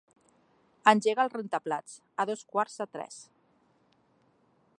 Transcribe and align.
Engega 0.91 1.25
el 1.29 1.29
rentaplats 1.35 1.99
a 2.25 2.27
dos 2.31 2.43
quarts 2.55 2.81
de 2.83 2.89
tres. 2.97 3.21